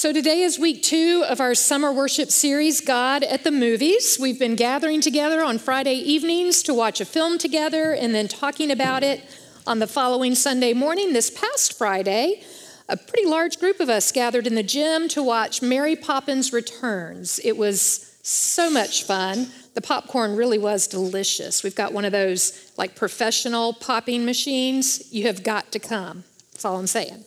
So, 0.00 0.14
today 0.14 0.40
is 0.40 0.58
week 0.58 0.82
two 0.82 1.26
of 1.28 1.42
our 1.42 1.54
summer 1.54 1.92
worship 1.92 2.30
series, 2.30 2.80
God 2.80 3.22
at 3.22 3.44
the 3.44 3.50
Movies. 3.50 4.16
We've 4.18 4.38
been 4.38 4.56
gathering 4.56 5.02
together 5.02 5.44
on 5.44 5.58
Friday 5.58 5.92
evenings 5.92 6.62
to 6.62 6.72
watch 6.72 7.02
a 7.02 7.04
film 7.04 7.36
together 7.36 7.92
and 7.92 8.14
then 8.14 8.26
talking 8.26 8.70
about 8.70 9.02
it 9.02 9.22
on 9.66 9.78
the 9.78 9.86
following 9.86 10.34
Sunday 10.34 10.72
morning. 10.72 11.12
This 11.12 11.28
past 11.28 11.76
Friday, 11.76 12.42
a 12.88 12.96
pretty 12.96 13.26
large 13.26 13.58
group 13.58 13.78
of 13.78 13.90
us 13.90 14.10
gathered 14.10 14.46
in 14.46 14.54
the 14.54 14.62
gym 14.62 15.06
to 15.08 15.22
watch 15.22 15.60
Mary 15.60 15.96
Poppins 15.96 16.50
Returns. 16.50 17.38
It 17.44 17.58
was 17.58 18.18
so 18.22 18.70
much 18.70 19.02
fun. 19.02 19.48
The 19.74 19.82
popcorn 19.82 20.34
really 20.34 20.56
was 20.56 20.86
delicious. 20.86 21.62
We've 21.62 21.76
got 21.76 21.92
one 21.92 22.06
of 22.06 22.12
those 22.12 22.72
like 22.78 22.96
professional 22.96 23.74
popping 23.74 24.24
machines. 24.24 25.12
You 25.12 25.26
have 25.26 25.42
got 25.42 25.70
to 25.72 25.78
come. 25.78 26.24
That's 26.52 26.64
all 26.64 26.78
I'm 26.78 26.86
saying. 26.86 27.26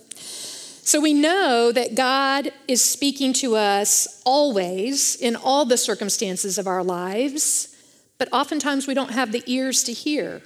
So 0.86 1.00
we 1.00 1.14
know 1.14 1.72
that 1.72 1.96
God 1.96 2.52
is 2.68 2.84
speaking 2.84 3.32
to 3.36 3.56
us 3.56 4.22
always 4.26 5.16
in 5.16 5.38
all 5.38 5.64
the 5.64 5.78
circumstances 5.78 6.58
of 6.58 6.68
our 6.68 6.84
lives, 6.84 7.74
but 8.18 8.28
oftentimes 8.34 8.86
we 8.86 8.94
don't 8.94 9.12
have 9.12 9.32
the 9.32 9.44
ears 9.46 9.84
to 9.84 9.94
hear. 9.94 10.42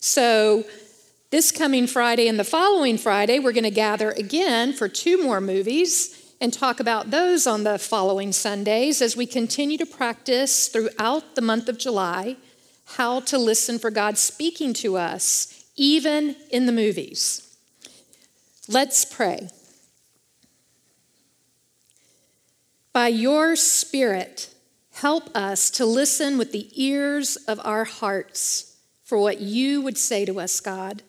So 0.00 0.64
this 1.30 1.52
coming 1.52 1.86
Friday 1.86 2.26
and 2.26 2.40
the 2.40 2.44
following 2.44 2.98
Friday, 2.98 3.38
we're 3.38 3.52
going 3.52 3.62
to 3.62 3.70
gather 3.70 4.10
again 4.10 4.72
for 4.72 4.88
two 4.88 5.22
more 5.22 5.40
movies 5.40 6.34
and 6.40 6.52
talk 6.52 6.80
about 6.80 7.12
those 7.12 7.46
on 7.46 7.62
the 7.62 7.78
following 7.78 8.32
Sundays 8.32 9.00
as 9.00 9.16
we 9.16 9.26
continue 9.26 9.78
to 9.78 9.86
practice 9.86 10.66
throughout 10.66 11.36
the 11.36 11.40
month 11.40 11.68
of 11.68 11.78
July 11.78 12.36
how 12.96 13.20
to 13.20 13.38
listen 13.38 13.78
for 13.78 13.90
God 13.90 14.18
speaking 14.18 14.72
to 14.74 14.96
us, 14.96 15.64
even 15.76 16.34
in 16.50 16.66
the 16.66 16.72
movies. 16.72 17.56
Let's 18.66 19.04
pray. 19.04 19.50
By 22.98 23.06
your 23.06 23.54
Spirit, 23.54 24.52
help 24.90 25.30
us 25.32 25.70
to 25.70 25.86
listen 25.86 26.36
with 26.36 26.50
the 26.50 26.68
ears 26.74 27.36
of 27.36 27.60
our 27.64 27.84
hearts 27.84 28.76
for 29.04 29.18
what 29.18 29.40
you 29.40 29.80
would 29.82 29.96
say 29.96 30.24
to 30.24 30.40
us, 30.40 30.58
God. 30.58 31.04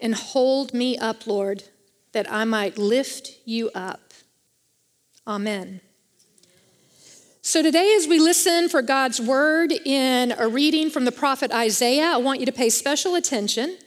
And 0.00 0.16
hold 0.16 0.74
me 0.74 0.98
up, 0.98 1.28
Lord, 1.28 1.62
that 2.10 2.26
I 2.28 2.42
might 2.42 2.76
lift 2.76 3.38
you 3.44 3.70
up. 3.72 4.14
Amen. 5.28 5.80
So, 7.40 7.62
today, 7.62 7.94
as 7.96 8.08
we 8.08 8.18
listen 8.18 8.68
for 8.68 8.82
God's 8.82 9.20
word 9.20 9.70
in 9.70 10.32
a 10.36 10.48
reading 10.48 10.90
from 10.90 11.04
the 11.04 11.12
prophet 11.12 11.52
Isaiah, 11.52 12.14
I 12.14 12.16
want 12.16 12.40
you 12.40 12.46
to 12.46 12.52
pay 12.52 12.68
special 12.68 13.14
attention 13.14 13.78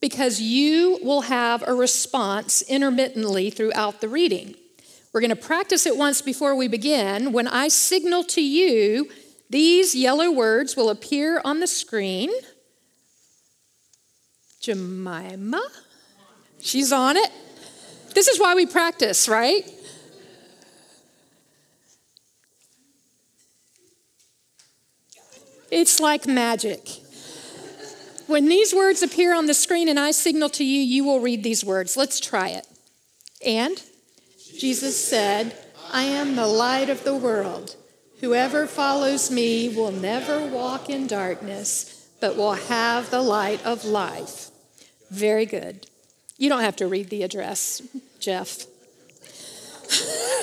because 0.00 0.40
you 0.40 1.00
will 1.02 1.22
have 1.22 1.64
a 1.66 1.74
response 1.74 2.62
intermittently 2.62 3.50
throughout 3.50 4.00
the 4.00 4.08
reading. 4.08 4.54
We're 5.14 5.20
going 5.20 5.30
to 5.30 5.36
practice 5.36 5.86
it 5.86 5.96
once 5.96 6.20
before 6.20 6.56
we 6.56 6.66
begin. 6.66 7.32
When 7.32 7.46
I 7.46 7.68
signal 7.68 8.24
to 8.24 8.42
you, 8.42 9.08
these 9.48 9.94
yellow 9.94 10.28
words 10.32 10.74
will 10.74 10.90
appear 10.90 11.40
on 11.44 11.60
the 11.60 11.68
screen. 11.68 12.30
Jemima, 14.60 15.62
she's 16.60 16.90
on 16.90 17.16
it. 17.16 17.30
This 18.12 18.26
is 18.26 18.40
why 18.40 18.56
we 18.56 18.66
practice, 18.66 19.28
right? 19.28 19.62
It's 25.70 26.00
like 26.00 26.26
magic. 26.26 26.88
When 28.26 28.48
these 28.48 28.74
words 28.74 29.00
appear 29.00 29.32
on 29.32 29.46
the 29.46 29.54
screen 29.54 29.88
and 29.88 30.00
I 30.00 30.10
signal 30.10 30.48
to 30.50 30.64
you, 30.64 30.80
you 30.80 31.04
will 31.04 31.20
read 31.20 31.44
these 31.44 31.64
words. 31.64 31.96
Let's 31.96 32.18
try 32.18 32.48
it. 32.48 32.66
And 33.46 33.80
Jesus 34.58 35.02
said, 35.02 35.56
I 35.92 36.04
am 36.04 36.36
the 36.36 36.46
light 36.46 36.88
of 36.90 37.04
the 37.04 37.14
world. 37.14 37.76
Whoever 38.20 38.66
follows 38.66 39.30
me 39.30 39.68
will 39.68 39.92
never 39.92 40.46
walk 40.46 40.88
in 40.88 41.06
darkness, 41.06 42.08
but 42.20 42.36
will 42.36 42.54
have 42.54 43.10
the 43.10 43.20
light 43.20 43.64
of 43.64 43.84
life. 43.84 44.50
Very 45.10 45.46
good. 45.46 45.86
You 46.38 46.48
don't 46.48 46.62
have 46.62 46.76
to 46.76 46.86
read 46.86 47.10
the 47.10 47.22
address, 47.22 47.82
Jeff. 48.18 48.66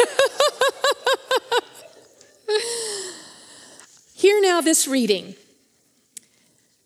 Hear 4.13 4.39
now 4.41 4.61
this 4.61 4.87
reading. 4.87 5.35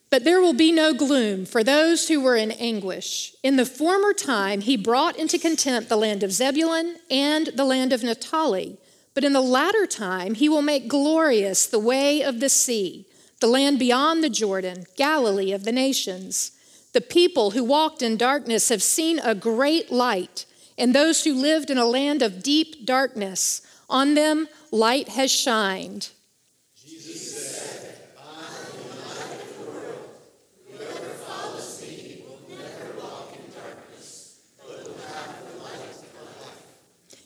But 0.10 0.24
there 0.24 0.40
will 0.40 0.54
be 0.54 0.72
no 0.72 0.94
gloom 0.94 1.46
for 1.46 1.64
those 1.64 2.08
who 2.08 2.22
were 2.22 2.36
in 2.36 2.52
anguish. 2.52 3.34
In 3.44 3.56
the 3.56 3.66
former 3.66 4.14
time, 4.14 4.62
he 4.62 4.78
brought 4.78 5.18
into 5.18 5.38
contempt 5.38 5.90
the 5.90 5.98
land 5.98 6.24
of 6.24 6.32
Zebulun 6.32 6.98
and 7.10 7.48
the 7.48 7.66
land 7.66 7.92
of 7.92 8.04
Naphtali. 8.04 8.78
But 9.14 9.24
in 9.24 9.34
the 9.34 9.42
latter 9.42 9.86
time, 9.86 10.36
he 10.36 10.50
will 10.50 10.62
make 10.62 10.88
glorious 10.88 11.66
the 11.66 11.80
way 11.80 12.22
of 12.22 12.40
the 12.40 12.50
sea, 12.50 13.08
the 13.40 13.48
land 13.48 13.80
beyond 13.80 14.24
the 14.24 14.30
Jordan, 14.30 14.86
Galilee 14.96 15.52
of 15.52 15.64
the 15.64 15.72
nations. 15.72 16.52
The 16.94 17.02
people 17.02 17.52
who 17.52 17.64
walked 17.64 18.02
in 18.02 18.16
darkness 18.16 18.70
have 18.70 18.84
seen 18.84 19.20
a 19.20 19.36
great 19.36 19.92
light, 19.92 20.46
and 20.78 20.94
those 20.94 21.24
who 21.24 21.34
lived 21.34 21.70
in 21.70 21.78
a 21.78 21.86
land 21.86 22.22
of 22.22 22.44
deep 22.44 22.86
darkness, 22.86 23.62
on 23.90 24.14
them 24.14 24.48
light 24.72 25.10
has 25.10 25.32
shined. 25.32 26.12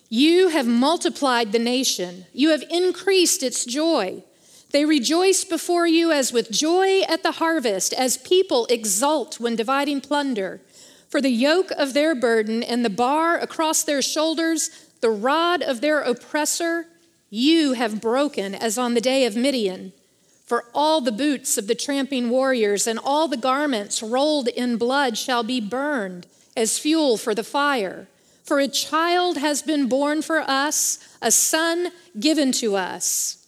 You 0.10 0.48
have 0.50 0.66
multiplied 0.66 1.52
the 1.52 1.60
nation, 1.60 2.26
you 2.34 2.50
have 2.50 2.64
increased 2.70 3.44
its 3.44 3.64
joy. 3.64 4.24
They 4.72 4.86
rejoice 4.86 5.44
before 5.44 5.88
you 5.88 6.12
as 6.12 6.34
with 6.34 6.52
joy 6.52 7.02
at 7.02 7.24
the 7.24 7.34
harvest, 7.34 7.94
as 7.94 8.18
people 8.18 8.66
exult 8.68 9.40
when 9.40 9.56
dividing 9.56 10.02
plunder. 10.02 10.62
For 11.10 11.22
the 11.22 11.30
yoke 11.30 11.72
of 11.72 11.94
their 11.94 12.14
burden 12.14 12.62
and 12.62 12.86
the 12.86 12.90
bar 12.90 13.38
across 13.38 13.84
their 13.84 14.02
shoulders, 14.02 14.70
the 15.02 15.10
rod 15.10 15.62
of 15.62 15.82
their 15.82 16.02
oppressor, 16.02 16.88
you 17.30 17.74
have 17.74 18.02
broken 18.02 18.54
as 18.54 18.78
on 18.78 18.96
the 18.96 19.02
day 19.02 19.26
of 19.26 19.36
Midian. 19.36 19.94
For 20.46 20.66
all 20.74 21.02
the 21.02 21.12
boots 21.12 21.58
of 21.58 21.68
the 21.68 21.76
tramping 21.76 22.32
warriors 22.32 22.88
and 22.88 22.98
all 22.98 23.28
the 23.28 23.38
garments 23.38 24.02
rolled 24.02 24.48
in 24.48 24.78
blood 24.78 25.18
shall 25.18 25.44
be 25.44 25.62
burned 25.62 26.26
as 26.58 26.80
fuel 26.80 27.18
for 27.18 27.36
the 27.36 27.44
fire. 27.44 28.08
For 28.44 28.60
a 28.60 28.68
child 28.68 29.38
has 29.38 29.62
been 29.62 29.88
born 29.88 30.22
for 30.22 30.40
us, 30.40 31.00
a 31.22 31.32
son 31.32 31.92
given 32.20 32.52
to 32.54 32.76
us. 32.76 33.40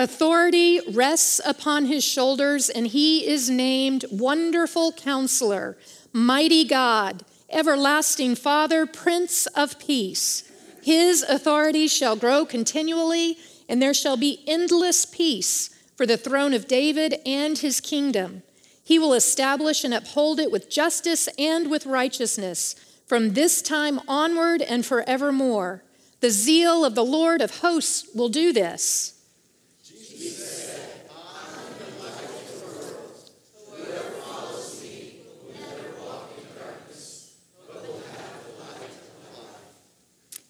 Authority 0.00 0.80
rests 0.92 1.42
upon 1.44 1.84
his 1.84 2.02
shoulders, 2.02 2.70
and 2.70 2.86
he 2.86 3.26
is 3.26 3.50
named 3.50 4.06
Wonderful 4.10 4.92
Counselor, 4.92 5.76
Mighty 6.10 6.64
God, 6.64 7.22
Everlasting 7.50 8.34
Father, 8.34 8.86
Prince 8.86 9.44
of 9.48 9.78
Peace. 9.78 10.50
His 10.82 11.22
authority 11.22 11.86
shall 11.86 12.16
grow 12.16 12.46
continually 12.46 13.36
and 13.70 13.80
there 13.80 13.94
shall 13.94 14.16
be 14.16 14.42
endless 14.48 15.06
peace 15.06 15.70
for 15.96 16.04
the 16.04 16.16
throne 16.16 16.52
of 16.52 16.66
David 16.66 17.20
and 17.24 17.56
his 17.56 17.80
kingdom. 17.80 18.42
He 18.82 18.98
will 18.98 19.14
establish 19.14 19.84
and 19.84 19.94
uphold 19.94 20.40
it 20.40 20.50
with 20.50 20.68
justice 20.68 21.28
and 21.38 21.70
with 21.70 21.86
righteousness 21.86 22.74
from 23.06 23.34
this 23.34 23.62
time 23.62 24.00
onward 24.08 24.60
and 24.60 24.84
forevermore. 24.84 25.84
The 26.18 26.30
zeal 26.30 26.84
of 26.84 26.96
the 26.96 27.04
Lord 27.04 27.40
of 27.40 27.60
hosts 27.60 28.08
will 28.12 28.28
do 28.28 28.52
this. 28.52 29.14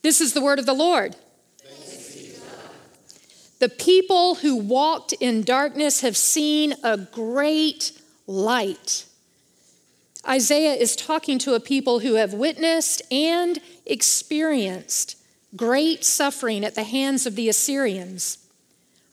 This 0.03 0.23
is 0.23 0.33
the 0.33 0.41
word 0.41 0.59
of 0.59 0.65
the 0.65 0.73
Lord. 0.73 1.17
The 3.61 3.69
people 3.69 4.37
who 4.37 4.57
walked 4.57 5.13
in 5.13 5.43
darkness 5.43 6.01
have 6.01 6.17
seen 6.17 6.75
a 6.83 6.97
great 6.97 7.93
light. 8.27 9.05
Isaiah 10.27 10.73
is 10.73 10.97
talking 10.97 11.39
to 11.41 11.55
a 11.55 11.61
people 11.61 11.99
who 12.01 12.15
have 12.15 12.33
witnessed 12.33 13.03
and 13.13 13.61
experienced 13.85 15.17
great 15.55 16.05
suffering 16.05 16.65
at 16.65 16.75
the 16.75 16.85
hands 16.85 17.27
of 17.27 17.37
the 17.37 17.51
Assyrians. 17.51 18.39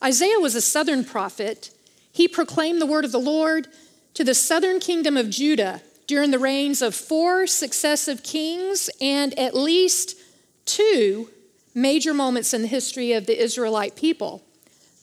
Isaiah 0.02 0.40
was 0.40 0.54
a 0.54 0.62
southern 0.62 1.04
prophet. 1.04 1.70
He 2.10 2.26
proclaimed 2.26 2.80
the 2.80 2.86
word 2.86 3.04
of 3.04 3.12
the 3.12 3.18
Lord 3.18 3.68
to 4.14 4.24
the 4.24 4.34
southern 4.34 4.80
kingdom 4.80 5.18
of 5.18 5.28
Judah 5.28 5.82
during 6.06 6.30
the 6.30 6.38
reigns 6.38 6.80
of 6.80 6.94
four 6.94 7.46
successive 7.46 8.22
kings 8.22 8.88
and 8.98 9.38
at 9.38 9.54
least 9.54 10.16
two 10.64 11.28
major 11.74 12.14
moments 12.14 12.52
in 12.54 12.62
the 12.62 12.68
history 12.68 13.12
of 13.12 13.26
the 13.26 13.40
Israelite 13.40 13.96
people. 13.96 14.42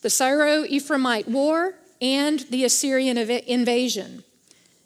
the 0.06 0.10
Syro 0.12 0.64
Ephraimite 0.66 1.28
War 1.28 1.74
and 2.00 2.42
the 2.52 2.64
Assyrian 2.64 3.18
invasion. 3.18 4.24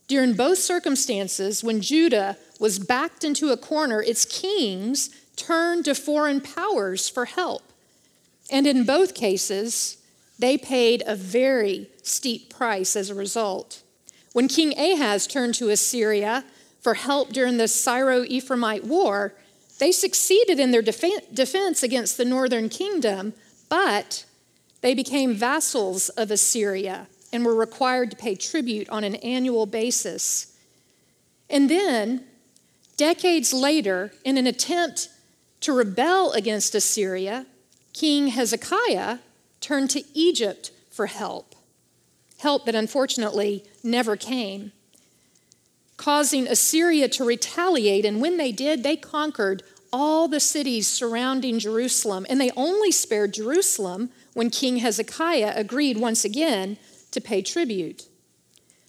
During 0.07 0.33
both 0.33 0.59
circumstances, 0.59 1.61
when 1.61 1.81
Judah 1.81 2.37
was 2.57 2.79
backed 2.79 3.25
into 3.25 3.49
a 3.49 3.57
corner, 3.57 4.01
its 4.01 4.23
kings 4.23 5.09
turned 5.35 5.83
to 5.83 5.93
foreign 5.93 6.39
powers 6.39 7.09
for 7.09 7.25
help. 7.25 7.63
And 8.49 8.65
in 8.65 8.85
both 8.85 9.13
cases, 9.13 9.97
they 10.39 10.57
paid 10.57 11.03
a 11.05 11.17
very 11.17 11.89
steep 12.01 12.49
price 12.49 12.95
as 12.95 13.09
a 13.09 13.13
result. 13.13 13.83
When 14.31 14.47
King 14.47 14.73
Ahaz 14.79 15.27
turned 15.27 15.55
to 15.55 15.67
Assyria 15.67 16.45
for 16.79 16.93
help 16.93 17.33
during 17.33 17.57
the 17.57 17.67
Syro 17.67 18.23
Ephraimite 18.23 18.85
War, 18.85 19.33
they 19.79 19.91
succeeded 19.91 20.59
in 20.59 20.71
their 20.71 20.81
defense 20.81 21.83
against 21.83 22.17
the 22.17 22.25
northern 22.25 22.69
kingdom, 22.69 23.33
but 23.69 24.25
they 24.81 24.93
became 24.93 25.33
vassals 25.33 26.09
of 26.09 26.31
Assyria 26.31 27.07
and 27.31 27.45
were 27.45 27.55
required 27.55 28.11
to 28.11 28.17
pay 28.17 28.35
tribute 28.35 28.89
on 28.89 29.03
an 29.03 29.15
annual 29.15 29.65
basis. 29.65 30.55
And 31.49 31.69
then, 31.69 32.25
decades 32.97 33.53
later, 33.53 34.11
in 34.23 34.37
an 34.37 34.47
attempt 34.47 35.09
to 35.61 35.73
rebel 35.73 36.31
against 36.33 36.75
Assyria, 36.75 37.45
King 37.93 38.27
Hezekiah 38.27 39.19
turned 39.61 39.89
to 39.91 40.03
Egypt 40.13 40.71
for 40.89 41.07
help, 41.07 41.55
help 42.39 42.65
that 42.65 42.75
unfortunately 42.75 43.63
never 43.83 44.15
came, 44.15 44.71
causing 45.99 46.47
Assyria 46.47 47.09
to 47.09 47.25
retaliate. 47.25 48.05
And 48.05 48.21
when 48.21 48.37
they 48.37 48.53
did, 48.53 48.83
they 48.83 48.95
conquered 48.95 49.63
all 49.91 50.29
the 50.29 50.39
cities 50.39 50.87
surrounding 50.87 51.59
Jerusalem. 51.59 52.25
And 52.29 52.39
they 52.39 52.51
only 52.55 52.89
spared 52.89 53.33
Jerusalem 53.33 54.09
when 54.33 54.49
King 54.49 54.77
Hezekiah 54.77 55.51
agreed 55.55 55.97
once 55.97 56.23
again 56.23 56.77
to 57.11 57.19
pay 57.19 57.41
tribute. 57.41 58.07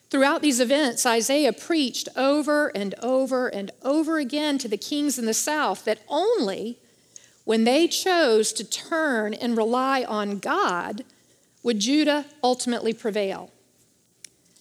Throughout 0.09 0.41
these 0.41 0.61
events, 0.61 1.05
Isaiah 1.05 1.53
preached 1.53 2.09
over 2.15 2.69
and 2.69 2.95
over 3.03 3.49
and 3.49 3.73
over 3.83 4.19
again 4.19 4.57
to 4.59 4.69
the 4.69 4.77
kings 4.77 5.19
in 5.19 5.27
the 5.27 5.35
south 5.35 5.85
that 5.87 6.03
only 6.09 6.79
when 7.45 7.65
they 7.65 7.89
chose 7.89 8.53
to 8.53 8.65
turn 8.65 9.35
and 9.35 9.57
rely 9.57 10.05
on 10.05 10.39
God 10.39 11.05
would 11.65 11.81
Judah 11.81 12.27
ultimately 12.43 12.93
prevail. 12.93 13.51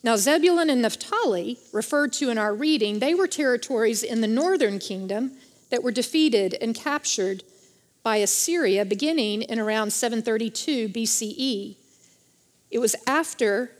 Now, 0.01 0.15
Zebulun 0.15 0.69
and 0.69 0.81
Naphtali, 0.81 1.59
referred 1.73 2.13
to 2.13 2.29
in 2.29 2.37
our 2.37 2.55
reading, 2.55 2.99
they 2.99 3.13
were 3.13 3.27
territories 3.27 4.01
in 4.01 4.21
the 4.21 4.27
northern 4.27 4.79
kingdom 4.79 5.33
that 5.69 5.83
were 5.83 5.91
defeated 5.91 6.55
and 6.61 6.73
captured 6.73 7.43
by 8.01 8.17
Assyria 8.17 8.85
beginning 8.85 9.41
in 9.41 9.59
around 9.59 9.91
732 9.91 10.89
BCE. 10.89 11.75
It 12.71 12.79
was 12.79 12.95
after 13.05 13.71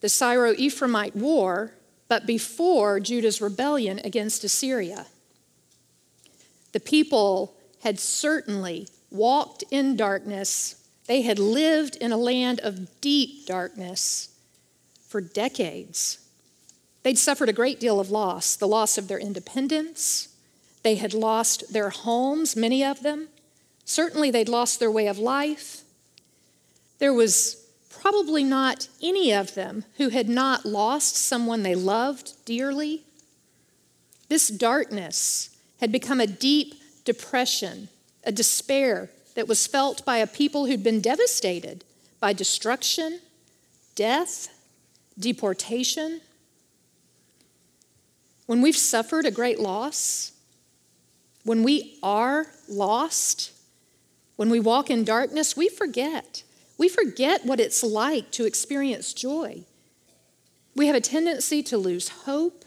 the 0.00 0.08
Syro 0.10 0.52
Ephraimite 0.52 1.16
War, 1.16 1.72
but 2.08 2.26
before 2.26 3.00
Judah's 3.00 3.40
rebellion 3.40 4.00
against 4.04 4.44
Assyria. 4.44 5.06
The 6.72 6.80
people 6.80 7.54
had 7.82 7.98
certainly 7.98 8.88
walked 9.10 9.64
in 9.70 9.96
darkness, 9.96 10.86
they 11.06 11.22
had 11.22 11.38
lived 11.38 11.96
in 11.96 12.12
a 12.12 12.16
land 12.16 12.60
of 12.60 13.00
deep 13.00 13.46
darkness 13.46 14.33
for 15.14 15.20
decades. 15.20 16.18
They'd 17.04 17.18
suffered 17.18 17.48
a 17.48 17.52
great 17.52 17.78
deal 17.78 18.00
of 18.00 18.10
loss 18.10 18.56
the 18.56 18.66
loss 18.66 18.98
of 18.98 19.06
their 19.06 19.20
independence. 19.20 20.26
They 20.82 20.96
had 20.96 21.14
lost 21.14 21.72
their 21.72 21.90
homes, 21.90 22.56
many 22.56 22.82
of 22.82 23.04
them. 23.04 23.28
Certainly, 23.84 24.32
they'd 24.32 24.48
lost 24.48 24.80
their 24.80 24.90
way 24.90 25.06
of 25.06 25.16
life. 25.16 25.82
There 26.98 27.14
was 27.14 27.64
probably 27.88 28.42
not 28.42 28.88
any 29.00 29.32
of 29.32 29.54
them 29.54 29.84
who 29.98 30.08
had 30.08 30.28
not 30.28 30.66
lost 30.66 31.14
someone 31.14 31.62
they 31.62 31.76
loved 31.76 32.32
dearly. 32.44 33.04
This 34.28 34.48
darkness 34.48 35.56
had 35.78 35.92
become 35.92 36.20
a 36.20 36.26
deep 36.26 36.74
depression, 37.04 37.88
a 38.24 38.32
despair 38.32 39.10
that 39.36 39.46
was 39.46 39.68
felt 39.68 40.04
by 40.04 40.16
a 40.16 40.26
people 40.26 40.66
who'd 40.66 40.82
been 40.82 41.00
devastated 41.00 41.84
by 42.18 42.32
destruction, 42.32 43.20
death, 43.94 44.48
deportation. 45.18 46.20
When 48.46 48.60
we've 48.60 48.76
suffered 48.76 49.26
a 49.26 49.30
great 49.30 49.58
loss, 49.58 50.32
when 51.44 51.62
we 51.62 51.98
are 52.02 52.46
lost, 52.68 53.52
when 54.36 54.50
we 54.50 54.60
walk 54.60 54.90
in 54.90 55.04
darkness, 55.04 55.56
we 55.56 55.68
forget 55.68 56.42
we 56.76 56.88
forget 56.88 57.44
what 57.44 57.60
it's 57.60 57.82
like 57.82 58.30
to 58.32 58.44
experience 58.44 59.12
joy. 59.12 59.64
We 60.74 60.86
have 60.88 60.96
a 60.96 61.00
tendency 61.00 61.62
to 61.64 61.78
lose 61.78 62.08
hope 62.08 62.64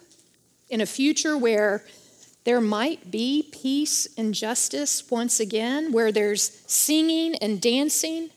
in 0.70 0.80
a 0.80 0.86
future 0.86 1.38
where 1.38 1.84
there 2.46 2.62
might 2.62 3.12
be 3.12 3.50
peace 3.52 4.08
and 4.18 4.34
justice 4.34 5.10
once 5.12 5.42
again, 5.42 5.92
where 5.92 6.14
there's 6.14 6.62
singing 6.68 7.36
and 7.36 7.60
dancing. 7.60 8.30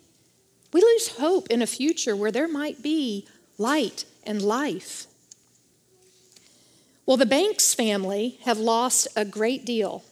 We 0.72 0.80
lose 0.80 1.16
hope 1.18 1.46
in 1.50 1.62
a 1.62 1.66
future 1.66 2.16
where 2.16 2.32
there 2.32 2.48
might 2.48 2.82
be 2.82 3.28
light 3.60 4.06
and 4.24 4.40
life. 4.40 5.06
Well, 7.04 7.18
the 7.18 7.26
Banks 7.26 7.74
family 7.74 8.38
have 8.44 8.58
lost 8.58 9.06
a 9.14 9.24
great 9.24 9.66
deal. 9.66 10.02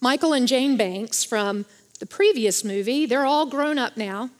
Michael 0.00 0.32
and 0.32 0.48
Jane 0.48 0.76
Banks 0.76 1.24
from 1.24 1.66
the 2.00 2.06
previous 2.06 2.64
movie, 2.64 3.04
they're 3.04 3.26
all 3.26 3.46
grown 3.46 3.78
up 3.78 3.96
now. 3.96 4.30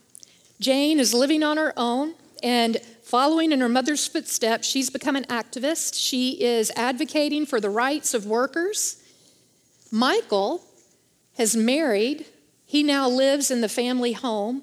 Jane 0.58 0.98
is 0.98 1.12
living 1.12 1.42
on 1.42 1.58
her 1.58 1.74
own 1.76 2.14
and 2.42 2.78
following 3.02 3.52
in 3.52 3.60
her 3.60 3.68
mother's 3.68 4.06
footsteps. 4.06 4.66
She's 4.66 4.88
become 4.88 5.16
an 5.16 5.24
activist. 5.24 5.94
She 5.94 6.42
is 6.42 6.72
advocating 6.76 7.44
for 7.44 7.60
the 7.60 7.70
rights 7.70 8.14
of 8.14 8.24
workers. 8.24 9.02
Michael 9.90 10.62
has 11.36 11.54
married. 11.54 12.24
He 12.64 12.82
now 12.82 13.06
lives 13.06 13.50
in 13.50 13.60
the 13.60 13.68
family 13.68 14.12
home. 14.12 14.62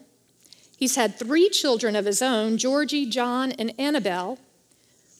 He's 0.81 0.95
had 0.95 1.15
three 1.15 1.47
children 1.47 1.95
of 1.95 2.05
his 2.05 2.23
own 2.23 2.57
Georgie, 2.57 3.05
John, 3.05 3.51
and 3.51 3.71
Annabelle. 3.77 4.39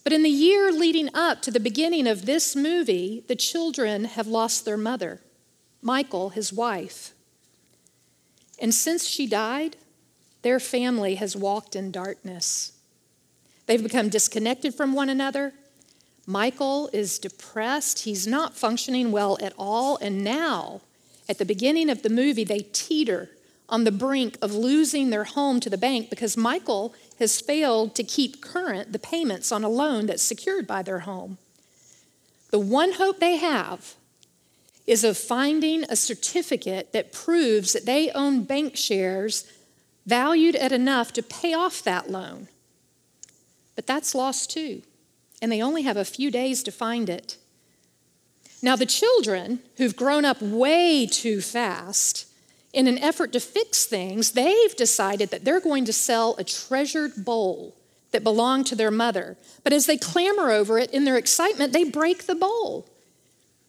But 0.04 0.12
in 0.12 0.24
the 0.24 0.30
year 0.30 0.72
leading 0.72 1.08
up 1.14 1.44
to 1.44 1.52
the 1.52 1.60
beginning 1.60 2.08
of 2.08 2.26
this 2.26 2.56
movie, 2.56 3.24
the 3.28 3.36
children 3.36 4.06
have 4.06 4.26
lost 4.26 4.66
their 4.66 4.76
mother, 4.76 5.22
Michael, 5.80 6.30
his 6.30 6.52
wife. 6.52 7.14
And 8.60 8.74
since 8.74 9.06
she 9.08 9.28
died, 9.28 9.76
their 10.42 10.60
family 10.60 11.14
has 11.16 11.36
walked 11.36 11.76
in 11.76 11.92
darkness. 11.92 12.72
They've 13.68 13.84
become 13.84 14.10
disconnected 14.10 14.74
from 14.74 14.94
one 14.94 15.12
another. 15.12 15.54
Michael 16.26 16.90
is 16.92 17.20
depressed. 17.20 18.00
He's 18.00 18.26
not 18.26 18.58
functioning 18.58 19.12
well 19.12 19.38
at 19.40 19.54
all. 19.60 19.98
And 19.98 20.24
now, 20.24 20.82
at 21.30 21.38
the 21.38 21.46
beginning 21.46 21.92
of 21.92 22.02
the 22.02 22.10
movie, 22.10 22.46
they 22.46 22.62
teeter 22.74 23.30
on 23.72 23.86
the 23.86 23.92
brink 23.92 24.38
of 24.42 24.54
losing 24.54 25.10
their 25.10 25.24
home 25.24 25.62
to 25.62 25.70
the 25.70 25.78
bank 25.78 26.10
because 26.10 26.36
Michael 26.36 26.94
has 27.18 27.40
failed 27.40 27.96
to 27.96 28.04
keep 28.04 28.42
current 28.42 28.92
the 28.92 29.00
payments 29.00 29.52
on 29.52 29.64
a 29.64 29.70
loan 29.70 30.06
that's 30.06 30.22
secured 30.22 30.68
by 30.68 30.84
their 30.84 31.00
home. 31.00 31.38
The 32.52 32.60
one 32.60 32.94
hope 32.94 33.20
they 33.20 33.38
have 33.38 33.96
is 34.86 35.06
of 35.06 35.18
finding 35.18 35.84
a 35.86 35.96
certificate 35.96 36.92
that 36.92 37.14
proves 37.14 37.72
that 37.72 37.86
they 37.86 38.12
own 38.12 38.44
bank 38.44 38.76
shares 38.76 39.50
valued 40.06 40.56
at 40.56 40.74
enough 40.74 41.14
to 41.14 41.24
pay 41.24 41.54
off 41.54 41.82
that 41.84 42.10
loan. 42.10 42.50
But 43.76 43.88
that's 43.88 44.14
lost 44.14 44.52
too, 44.52 44.82
and 45.42 45.50
they 45.50 45.62
only 45.62 45.84
have 45.84 45.98
a 45.98 46.04
few 46.04 46.30
days 46.30 46.62
to 46.64 46.72
find 46.72 47.10
it. 47.10 47.38
Now, 48.62 48.76
the 48.76 48.86
children 48.86 49.62
who've 49.78 49.96
grown 49.96 50.26
up 50.26 50.42
way 50.42 51.08
too 51.08 51.42
fast, 51.42 52.28
in 52.74 52.88
an 52.88 52.98
effort 53.00 53.34
to 53.34 53.40
fix 53.40 53.86
things, 53.86 54.32
they've 54.32 54.76
decided 54.76 55.30
that 55.30 55.44
they're 55.44 55.60
going 55.60 55.86
to 55.86 55.94
sell 55.94 56.36
a 56.38 56.44
treasured 56.44 57.26
bowl 57.26 57.76
that 58.12 58.24
belonged 58.24 58.68
to 58.68 58.76
their 58.76 58.92
mother. 58.92 59.38
But 59.64 59.74
as 59.74 59.86
they 59.86 59.98
clamor 59.98 60.52
over 60.52 60.78
it 60.78 60.92
in 60.92 61.06
their 61.06 61.18
excitement, 61.18 61.74
they 61.74 61.84
break 61.84 62.26
the 62.26 62.36
bowl. 62.36 62.88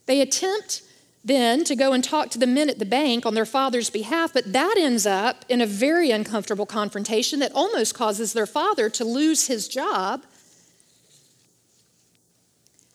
They 0.06 0.20
attempt 0.20 0.82
then 1.24 1.62
to 1.64 1.76
go 1.76 1.92
and 1.92 2.02
talk 2.02 2.30
to 2.30 2.38
the 2.38 2.46
men 2.46 2.68
at 2.68 2.80
the 2.80 2.84
bank 2.84 3.24
on 3.24 3.34
their 3.34 3.46
father's 3.46 3.90
behalf, 3.90 4.32
but 4.32 4.52
that 4.52 4.74
ends 4.76 5.06
up 5.06 5.44
in 5.48 5.60
a 5.60 5.66
very 5.66 6.10
uncomfortable 6.10 6.66
confrontation 6.66 7.38
that 7.38 7.52
almost 7.52 7.94
causes 7.94 8.32
their 8.32 8.46
father 8.46 8.90
to 8.90 9.04
lose 9.04 9.46
his 9.46 9.68
job. 9.68 10.24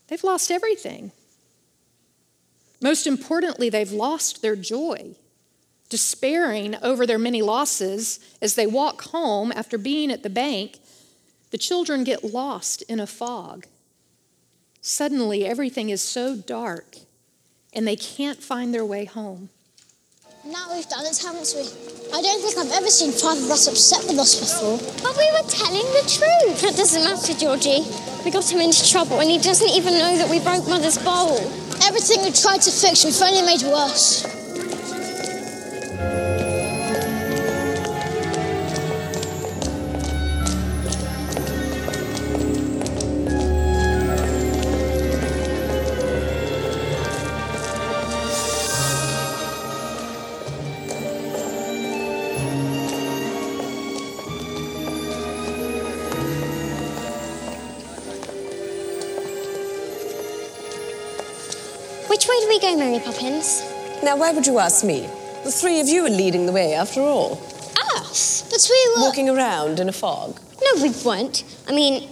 They've 0.07 0.23
lost 0.23 0.51
everything. 0.51 1.11
Most 2.81 3.07
importantly, 3.07 3.69
they've 3.69 3.91
lost 3.91 4.41
their 4.41 4.55
joy. 4.55 5.15
Despairing 5.89 6.75
over 6.82 7.06
their 7.06 7.17
many 7.17 7.41
losses 7.41 8.20
as 8.41 8.56
they 8.56 8.67
walk 8.67 9.03
home 9.03 9.53
after 9.53 9.77
being 9.77 10.12
at 10.12 10.24
the 10.24 10.29
bank, 10.29 10.79
the 11.51 11.58
children 11.58 12.03
get 12.03 12.24
lost 12.24 12.82
in 12.84 13.00
a 13.00 13.08
fog. 13.08 13.65
Suddenly, 14.82 15.46
everything 15.46 15.89
is 15.89 16.01
so 16.01 16.36
dark 16.36 16.98
and 17.74 17.88
they 17.88 17.96
can't 17.96 18.44
find 18.44 18.74
their 18.74 18.86
way 18.86 19.06
home. 19.06 19.50
Now 20.46 20.74
we've 20.74 20.88
done 20.88 21.06
it, 21.06 21.17
haven't 21.17 21.53
we? 21.56 21.63
I 22.13 22.22
don't 22.22 22.41
think 22.41 22.58
I've 22.58 22.72
ever 22.72 22.88
seen 22.88 23.12
Father 23.12 23.48
thus 23.48 23.67
upset 23.67 24.08
with 24.08 24.17
us 24.17 24.39
before. 24.39 24.77
But 25.03 25.17
we 25.17 25.27
were 25.36 25.48
telling 25.50 25.84
the 25.91 26.03
truth. 26.08 26.62
That 26.62 26.75
doesn't 26.75 27.03
matter, 27.03 27.34
Georgie. 27.34 27.84
We 28.24 28.32
got 28.32 28.50
him 28.50 28.62
into 28.62 28.89
trouble 28.89 29.20
and 29.20 29.29
he 29.29 29.39
doesn't 29.39 29.70
even 29.70 29.94
know 29.94 30.17
that 30.17 30.29
we 30.29 30.39
broke 30.39 30.67
Mother's 30.67 30.98
bowl. 30.98 31.38
Everything 31.84 32.24
we 32.24 32.32
tried 32.32 32.62
to 32.63 32.72
fix, 32.72 33.03
we've 33.03 33.22
only 33.22 33.41
made 33.41 33.63
worse. 33.63 34.37
Now, 64.17 64.21
why 64.21 64.31
would 64.31 64.47
you 64.47 64.57
ask 64.57 64.83
me? 64.83 65.01
The 65.43 65.51
three 65.51 65.79
of 65.79 65.88
you 65.88 66.03
are 66.03 66.09
leading 66.09 66.47
the 66.47 66.51
way, 66.51 66.74
after 66.74 67.01
all. 67.01 67.39
Us? 67.97 68.41
But 68.50 68.67
we 68.67 68.95
were. 68.95 69.05
Walking 69.05 69.29
around 69.29 69.79
in 69.79 69.89
a 69.89 69.91
fog. 69.91 70.39
No, 70.59 70.81
we 70.81 70.89
weren't. 71.05 71.43
I 71.67 71.71
mean, 71.71 72.09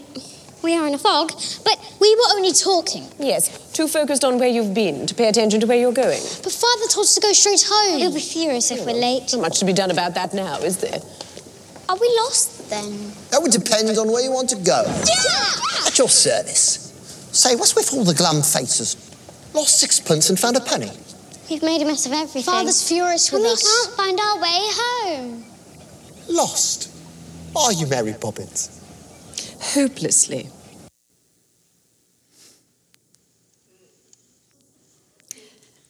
we 0.61 0.75
are 0.75 0.85
in 0.85 0.93
a 0.93 0.99
fog, 0.99 1.31
but 1.63 1.79
We 1.99 2.13
were 2.15 2.35
only 2.37 2.51
talking. 2.51 3.07
Yes, 3.17 3.71
too 3.73 3.87
focused 3.87 4.23
on 4.23 4.37
where 4.37 4.47
you've 4.47 4.75
been 4.75 5.07
to 5.07 5.15
pay 5.15 5.27
attention 5.29 5.59
to 5.61 5.65
where 5.65 5.79
you're 5.79 5.91
going. 5.93 6.21
But 6.43 6.51
Father 6.51 6.85
told 6.89 7.05
us 7.05 7.15
to 7.15 7.21
go 7.21 7.33
straight 7.33 7.65
home. 7.67 7.97
he'll 7.97 8.13
be 8.13 8.19
furious 8.19 8.69
if 8.69 8.85
we're 8.85 8.93
late. 8.93 9.33
Not 9.33 9.41
much 9.41 9.59
to 9.61 9.65
be 9.65 9.73
done 9.73 9.89
about 9.89 10.13
that 10.13 10.31
now, 10.31 10.57
is 10.59 10.77
there? 10.77 10.99
Are 11.89 11.97
we 11.97 12.07
lost 12.21 12.69
then? 12.69 13.13
That 13.31 13.41
would 13.41 13.51
depend 13.51 13.89
on 13.97 14.11
where 14.11 14.21
you 14.23 14.31
want 14.31 14.49
to 14.49 14.57
go. 14.57 14.83
Yeah! 14.85 15.87
At 15.87 15.97
your 15.97 16.09
service. 16.09 16.85
Say, 17.31 17.55
what's 17.55 17.75
with 17.75 17.91
all 17.93 18.03
the 18.03 18.13
glum 18.13 18.43
faces? 18.43 18.95
Lost 19.55 19.79
sixpence 19.79 20.29
and 20.29 20.39
found 20.39 20.55
a 20.55 20.61
penny. 20.61 20.91
We've 21.49 21.61
made 21.61 21.81
a 21.81 21.85
mess 21.85 22.05
of 22.05 22.11
everything. 22.11 22.43
Father's 22.43 22.87
furious 22.87 23.31
with 23.31 23.41
and 23.41 23.51
with 23.51 23.61
we 23.61 23.69
can't 23.69 23.95
find 23.95 24.19
our 24.19 24.41
way 24.41 24.59
home. 24.61 25.45
Lost. 26.27 26.91
Are 27.55 27.71
you, 27.71 27.85
Mary 27.85 28.15
Poppins? 28.19 28.81
Hopelessly. 29.61 30.49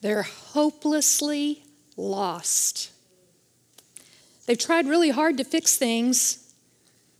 They're 0.01 0.23
hopelessly 0.23 1.63
lost. 1.97 2.91
They've 4.45 4.57
tried 4.57 4.87
really 4.87 5.09
hard 5.09 5.37
to 5.37 5.43
fix 5.43 5.77
things, 5.77 6.53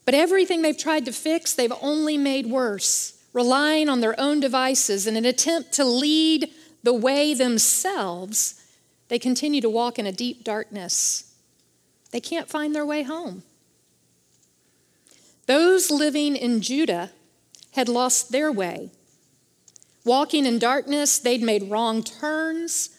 but 0.03 0.13
everything 0.13 0.61
they've 0.61 0.77
tried 0.77 1.05
to 1.05 1.11
fix, 1.11 1.53
they've 1.53 1.73
only 1.81 2.17
made 2.17 2.45
worse, 2.45 3.17
relying 3.33 3.89
on 3.89 4.01
their 4.01 4.19
own 4.19 4.39
devices 4.39 5.07
in 5.07 5.15
an 5.15 5.25
attempt 5.25 5.71
to 5.73 5.85
lead 5.85 6.51
the 6.85 6.93
way 6.93 7.33
themselves. 7.33 8.61
They 9.07 9.19
continue 9.19 9.59
to 9.59 9.69
walk 9.69 9.97
in 9.99 10.05
a 10.05 10.11
deep 10.11 10.43
darkness. 10.43 11.33
They 12.11 12.19
can't 12.21 12.47
find 12.47 12.73
their 12.73 12.85
way 12.85 13.01
home. 13.03 13.43
Those 15.47 15.89
living 15.91 16.35
in 16.35 16.61
Judah 16.61 17.11
had 17.71 17.89
lost 17.89 18.31
their 18.31 18.51
way. 18.51 18.91
Walking 20.05 20.45
in 20.45 20.59
darkness, 20.59 21.17
they'd 21.17 21.41
made 21.41 21.71
wrong 21.71 22.03
turns. 22.03 22.91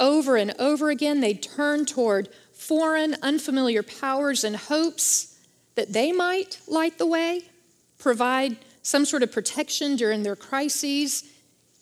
Over 0.00 0.36
and 0.36 0.52
over 0.58 0.90
again, 0.90 1.20
they'd 1.20 1.42
turned 1.42 1.86
toward 1.86 2.28
foreign, 2.52 3.14
unfamiliar 3.22 3.84
powers 3.84 4.42
in 4.42 4.54
hopes 4.54 5.38
that 5.76 5.92
they 5.92 6.10
might 6.10 6.58
light 6.66 6.98
the 6.98 7.06
way, 7.06 7.42
provide 7.98 8.56
some 8.82 9.04
sort 9.04 9.22
of 9.22 9.30
protection 9.30 9.94
during 9.94 10.24
their 10.24 10.36
crises. 10.36 11.24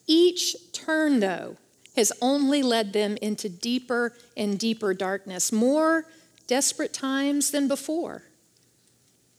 Each 0.07 0.57
turn, 0.73 1.21
though, 1.21 1.57
has 1.97 2.13
only 2.21 2.63
led 2.63 2.93
them 2.93 3.17
into 3.21 3.49
deeper 3.49 4.15
and 4.37 4.59
deeper 4.59 4.95
darkness, 4.95 5.53
more 5.53 6.07
desperate 6.47 6.93
times 6.93 7.51
than 7.51 7.69
before. 7.69 8.23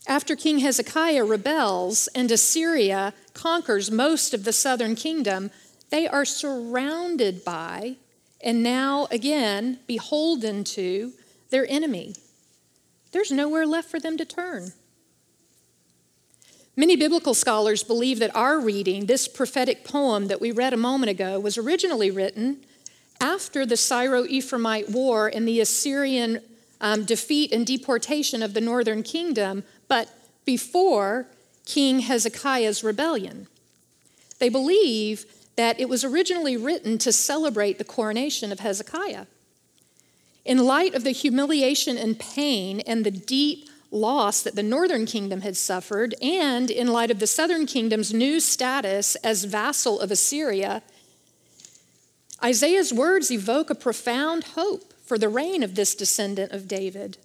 After 0.08 0.36
King 0.36 0.60
Hezekiah 0.60 1.24
rebels 1.24 2.08
and 2.14 2.30
Assyria 2.30 3.14
conquers 3.34 3.90
most 3.90 4.34
of 4.34 4.44
the 4.44 4.54
southern 4.54 4.96
kingdom, 4.96 5.50
they 5.90 6.08
are 6.08 6.26
surrounded 6.26 7.46
by 7.46 7.96
and 8.44 8.62
now 8.62 9.08
again 9.10 9.80
beholden 9.88 10.64
to 10.66 11.14
their 11.50 11.66
enemy. 11.70 12.16
There's 13.12 13.32
nowhere 13.32 13.66
left 13.66 13.90
for 13.90 14.00
them 14.00 14.18
to 14.18 14.26
turn. 14.26 14.74
Many 16.76 16.96
biblical 16.96 17.36
scholars 17.36 17.84
believe 17.84 18.18
that 18.20 18.36
our 18.36 18.60
reading, 18.60 19.06
this 19.06 19.28
prophetic 19.28 19.84
poem 19.84 20.28
that 20.28 20.42
we 20.42 20.52
read 20.52 20.74
a 20.74 20.78
moment 20.78 21.12
ago, 21.12 21.40
was 21.40 21.58
originally 21.58 22.10
written 22.10 22.66
after 23.22 23.66
the 23.66 23.78
Syro 23.78 24.24
Ephraimite 24.24 24.90
War 24.90 25.28
and 25.28 25.48
the 25.48 25.60
Assyrian 25.60 26.42
um, 26.82 27.06
defeat 27.06 27.52
and 27.52 27.66
deportation 27.66 28.42
of 28.42 28.56
the 28.56 28.62
northern 28.62 29.04
kingdom, 29.04 29.64
but 29.88 30.10
before 30.46 31.28
King 31.66 32.00
Hezekiah's 32.00 32.84
rebellion. 32.84 33.48
They 34.40 34.50
believe 34.50 35.26
that 35.56 35.80
it 35.80 35.88
was 35.88 36.04
originally 36.04 36.58
written 36.58 36.98
to 36.98 37.14
celebrate 37.14 37.78
the 37.78 37.84
coronation 37.84 38.52
of 38.52 38.60
Hezekiah. 38.60 39.28
In 40.44 40.66
light 40.66 40.96
of 40.96 41.04
the 41.04 41.12
humiliation 41.12 41.98
and 41.98 42.20
pain 42.20 42.82
and 42.82 43.06
the 43.06 43.12
deep 43.12 43.70
loss 43.94 44.42
that 44.42 44.56
the 44.56 44.64
northern 44.64 45.06
kingdom 45.06 45.42
had 45.42 45.56
suffered, 45.56 46.16
and 46.22 46.72
in 46.72 46.88
light 46.88 47.12
of 47.12 47.20
the 47.20 47.28
southern 47.28 47.66
kingdom's 47.66 48.14
new 48.14 48.40
status 48.40 49.16
as 49.18 49.44
vassal 49.44 50.00
of 50.00 50.12
Assyria, 50.12 50.82
Isaiah's 52.44 52.94
words 52.94 53.32
evoke 53.32 53.70
a 53.70 53.76
profound 53.76 54.44
hope 54.56 54.94
for 55.06 55.18
the 55.18 55.30
reign 55.30 55.64
of 55.64 55.76
this 55.76 55.96
descendant 55.96 56.52
of 56.52 56.68
David. 56.68 57.18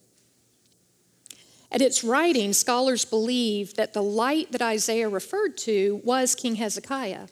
At 1.71 1.83
its 1.83 2.05
writing, 2.05 2.53
scholars 2.53 3.05
believe 3.05 3.75
that 3.75 3.93
the 3.93 4.03
light 4.03 4.53
that 4.53 4.63
Isaiah 4.63 5.09
referred 5.09 5.59
to 5.59 6.01
was 6.05 6.35
King 6.35 6.55
Hezekiah, 6.57 7.29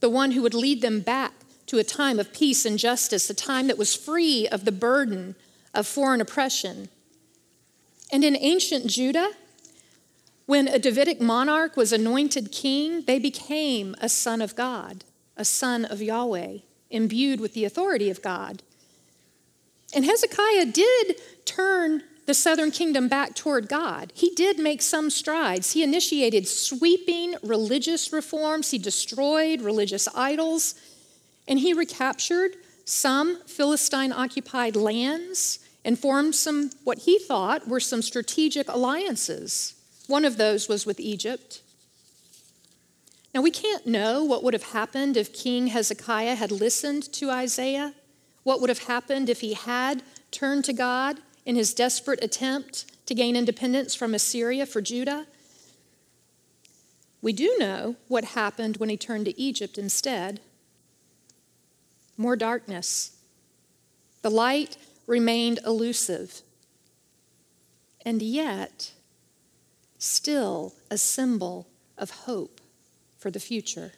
the 0.00 0.10
one 0.10 0.32
who 0.32 0.42
would 0.42 0.54
lead 0.54 0.80
them 0.80 1.00
back 1.00 1.32
to 1.66 1.78
a 1.78 1.84
time 1.84 2.18
of 2.18 2.32
peace 2.32 2.64
and 2.64 2.78
justice, 2.78 3.30
a 3.30 3.34
time 3.34 3.66
that 3.68 3.78
was 3.78 3.96
free 3.96 4.46
of 4.48 4.64
the 4.64 4.72
burden 4.72 5.34
of 5.74 5.86
foreign 5.86 6.20
oppression. 6.20 6.88
And 8.12 8.24
in 8.24 8.36
ancient 8.36 8.86
Judah, 8.86 9.30
when 10.46 10.66
a 10.66 10.80
Davidic 10.80 11.20
monarch 11.20 11.76
was 11.76 11.92
anointed 11.92 12.50
king, 12.50 13.04
they 13.06 13.20
became 13.20 13.94
a 14.00 14.08
son 14.08 14.42
of 14.42 14.56
God, 14.56 15.04
a 15.36 15.44
son 15.44 15.84
of 15.84 16.02
Yahweh, 16.02 16.58
imbued 16.90 17.40
with 17.40 17.54
the 17.54 17.64
authority 17.64 18.10
of 18.10 18.20
God. 18.20 18.62
And 19.94 20.04
Hezekiah 20.04 20.66
did 20.66 21.20
turn 21.44 22.02
the 22.26 22.34
southern 22.34 22.72
kingdom 22.72 23.06
back 23.06 23.34
toward 23.34 23.68
God. 23.68 24.12
He 24.14 24.30
did 24.30 24.58
make 24.58 24.82
some 24.82 25.08
strides. 25.08 25.72
He 25.72 25.84
initiated 25.84 26.48
sweeping 26.48 27.36
religious 27.44 28.12
reforms, 28.12 28.72
he 28.72 28.78
destroyed 28.78 29.62
religious 29.62 30.08
idols, 30.16 30.74
and 31.46 31.60
he 31.60 31.72
recaptured 31.72 32.56
some 32.84 33.40
Philistine 33.46 34.10
occupied 34.10 34.74
lands 34.74 35.59
and 35.84 35.98
formed 35.98 36.34
some, 36.34 36.70
what 36.84 37.00
he 37.00 37.18
thought 37.18 37.68
were 37.68 37.80
some 37.80 38.02
strategic 38.02 38.68
alliances. 38.68 39.74
One 40.06 40.24
of 40.24 40.36
those 40.36 40.68
was 40.68 40.84
with 40.84 41.00
Egypt. 41.00 41.62
Now, 43.34 43.42
we 43.42 43.50
can't 43.50 43.86
know 43.86 44.24
what 44.24 44.42
would 44.42 44.54
have 44.54 44.72
happened 44.72 45.16
if 45.16 45.32
King 45.32 45.68
Hezekiah 45.68 46.34
had 46.34 46.50
listened 46.50 47.12
to 47.12 47.30
Isaiah, 47.30 47.94
what 48.42 48.60
would 48.60 48.68
have 48.68 48.84
happened 48.84 49.28
if 49.28 49.40
he 49.40 49.54
had 49.54 50.02
turned 50.30 50.64
to 50.64 50.72
God 50.72 51.18
in 51.46 51.56
his 51.56 51.72
desperate 51.72 52.22
attempt 52.22 52.86
to 53.06 53.14
gain 53.14 53.36
independence 53.36 53.94
from 53.94 54.14
Assyria 54.14 54.66
for 54.66 54.80
Judah. 54.80 55.26
We 57.22 57.32
do 57.32 57.56
know 57.58 57.96
what 58.08 58.24
happened 58.24 58.78
when 58.78 58.88
he 58.88 58.96
turned 58.96 59.26
to 59.26 59.40
Egypt 59.40 59.78
instead 59.78 60.40
more 62.16 62.36
darkness. 62.36 63.16
The 64.22 64.30
light 64.30 64.76
remained 65.10 65.58
elusive, 65.66 66.42
and 68.06 68.22
yet 68.22 68.92
still 69.98 70.72
a 70.88 70.96
symbol 70.96 71.66
of 71.98 72.10
hope 72.10 72.60
for 73.18 73.28
the 73.28 73.40
future. 73.40 73.92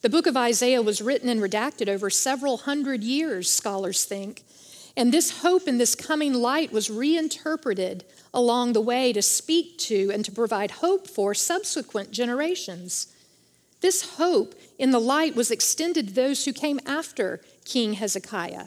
The 0.00 0.10
book 0.10 0.26
of 0.26 0.36
Isaiah 0.36 0.82
was 0.82 1.00
written 1.00 1.28
and 1.28 1.40
redacted 1.40 1.88
over 1.88 2.10
several 2.10 2.56
hundred 2.58 3.04
years, 3.04 3.48
scholars 3.48 4.04
think. 4.04 4.42
And 4.96 5.12
this 5.12 5.42
hope 5.42 5.68
in 5.68 5.78
this 5.78 5.94
coming 5.94 6.34
light 6.34 6.72
was 6.72 6.90
reinterpreted 6.90 8.04
along 8.34 8.72
the 8.72 8.80
way 8.80 9.12
to 9.12 9.22
speak 9.22 9.78
to 9.78 10.10
and 10.12 10.24
to 10.24 10.32
provide 10.32 10.72
hope 10.72 11.06
for 11.06 11.34
subsequent 11.34 12.10
generations. 12.10 13.14
This 13.80 14.16
hope 14.16 14.56
in 14.76 14.90
the 14.90 14.98
light 14.98 15.36
was 15.36 15.52
extended 15.52 16.08
to 16.08 16.14
those 16.14 16.44
who 16.44 16.52
came 16.52 16.80
after 16.84 17.40
King 17.64 17.92
Hezekiah. 17.94 18.66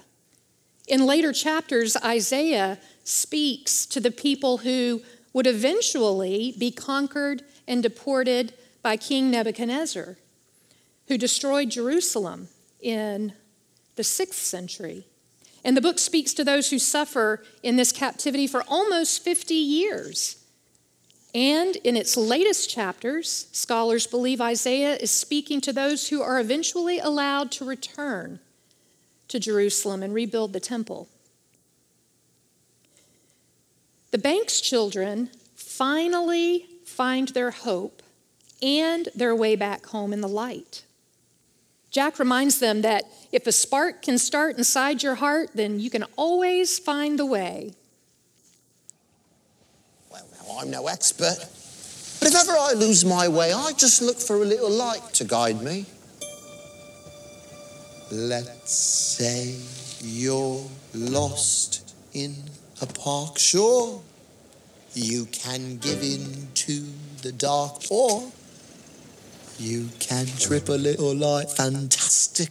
In 0.87 1.05
later 1.05 1.33
chapters, 1.33 1.97
Isaiah 1.97 2.77
speaks 3.03 3.85
to 3.87 3.99
the 3.99 4.11
people 4.11 4.59
who 4.59 5.01
would 5.33 5.47
eventually 5.47 6.55
be 6.57 6.71
conquered 6.71 7.43
and 7.67 7.81
deported 7.81 8.53
by 8.81 8.97
King 8.97 9.31
Nebuchadnezzar, 9.31 10.17
who 11.07 11.17
destroyed 11.17 11.71
Jerusalem 11.71 12.49
in 12.79 13.33
the 13.95 14.03
sixth 14.03 14.41
century. 14.41 15.05
And 15.63 15.75
the 15.75 15.81
book 15.81 15.97
speaks 15.97 16.33
to 16.35 16.43
those 16.43 16.69
who 16.69 16.77
suffer 16.77 17.43
in 17.63 17.75
this 17.75 17.91
captivity 17.91 18.45
for 18.45 18.63
almost 18.67 19.23
50 19.23 19.55
years. 19.55 20.43
And 21.33 21.75
in 21.77 21.97
its 21.97 22.15
latest 22.15 22.69
chapters, 22.69 23.47
scholars 23.51 24.05
believe 24.05 24.39
Isaiah 24.39 24.95
is 24.95 25.09
speaking 25.09 25.59
to 25.61 25.73
those 25.73 26.09
who 26.09 26.21
are 26.21 26.39
eventually 26.39 26.99
allowed 26.99 27.51
to 27.53 27.65
return 27.65 28.39
to 29.27 29.39
Jerusalem 29.39 30.03
and 30.03 30.13
rebuild 30.13 30.53
the 30.53 30.59
temple. 30.59 31.07
The 34.11 34.17
Banks 34.17 34.61
children 34.61 35.29
finally 35.55 36.67
find 36.85 37.29
their 37.29 37.51
hope 37.51 38.01
and 38.61 39.09
their 39.15 39.35
way 39.35 39.55
back 39.55 39.87
home 39.87 40.13
in 40.13 40.21
the 40.21 40.29
light. 40.29 40.83
Jack 41.91 42.19
reminds 42.19 42.59
them 42.59 42.81
that 42.81 43.05
if 43.31 43.47
a 43.47 43.51
spark 43.51 44.01
can 44.01 44.17
start 44.17 44.57
inside 44.57 45.01
your 45.01 45.15
heart, 45.15 45.51
then 45.53 45.79
you 45.79 45.89
can 45.89 46.03
always 46.17 46.77
find 46.77 47.17
the 47.17 47.25
way. 47.25 47.73
Well, 50.11 50.25
now, 50.33 50.59
I'm 50.59 50.71
no 50.71 50.87
expert. 50.87 51.37
But 52.19 52.29
if 52.29 52.35
ever 52.35 52.51
I 52.51 52.73
lose 52.73 53.05
my 53.05 53.27
way, 53.27 53.53
I 53.53 53.71
just 53.73 54.01
look 54.01 54.17
for 54.17 54.37
a 54.37 54.45
little 54.45 54.69
light 54.69 55.13
to 55.13 55.23
guide 55.23 55.61
me. 55.61 55.85
Let's 58.11 58.71
say 58.71 59.55
you're 59.99 60.63
lost 60.93 61.95
in 62.13 62.35
a 62.79 62.85
park, 62.85 63.39
sure. 63.39 63.99
You 64.93 65.25
can 65.25 65.77
give 65.77 66.03
in 66.03 66.49
to 66.53 66.85
the 67.23 67.31
dark, 67.31 67.81
or 67.89 68.31
you 69.57 69.89
can 69.97 70.27
trip 70.37 70.69
a 70.69 70.73
little 70.73 71.15
light 71.15 71.49
fantastic 71.49 72.49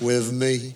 with 0.00 0.32
me. 0.32 0.74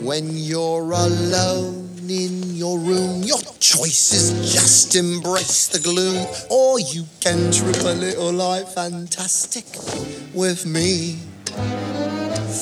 When 0.00 0.30
you're 0.34 0.92
alone 0.92 1.90
in 2.08 2.56
your 2.56 2.78
room, 2.78 3.22
your 3.22 3.40
choice 3.60 4.14
is 4.14 4.50
just 4.50 4.96
embrace 4.96 5.68
the 5.68 5.78
gloom, 5.78 6.26
or 6.50 6.80
you 6.80 7.04
can 7.20 7.52
trip 7.52 7.82
a 7.82 7.94
little 7.94 8.32
light 8.32 8.66
fantastic 8.66 9.66
with 10.32 10.64
me. 10.64 11.18